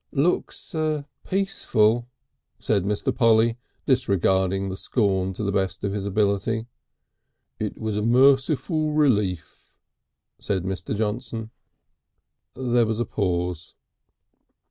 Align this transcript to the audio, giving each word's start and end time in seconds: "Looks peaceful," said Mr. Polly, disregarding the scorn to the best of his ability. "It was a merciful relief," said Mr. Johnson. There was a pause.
"Looks 0.13 0.75
peaceful," 1.29 2.07
said 2.57 2.85
Mr. 2.85 3.15
Polly, 3.15 3.59
disregarding 3.85 4.69
the 4.69 4.75
scorn 4.75 5.31
to 5.33 5.43
the 5.43 5.51
best 5.51 5.83
of 5.83 5.93
his 5.93 6.07
ability. 6.07 6.65
"It 7.59 7.77
was 7.77 7.97
a 7.97 8.01
merciful 8.01 8.93
relief," 8.93 9.77
said 10.39 10.63
Mr. 10.63 10.97
Johnson. 10.97 11.51
There 12.55 12.87
was 12.87 12.99
a 12.99 13.05
pause. 13.05 13.75